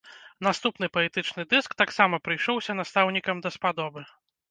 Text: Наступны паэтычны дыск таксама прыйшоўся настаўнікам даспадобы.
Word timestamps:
Наступны 0.45 0.89
паэтычны 0.95 1.45
дыск 1.53 1.77
таксама 1.83 2.23
прыйшоўся 2.31 2.71
настаўнікам 2.83 3.37
даспадобы. 3.49 4.01